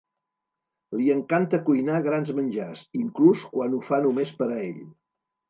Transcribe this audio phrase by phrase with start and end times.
[1.01, 4.83] Li encanta cuinar grans menjars, inclús quan ho fa només per a ell.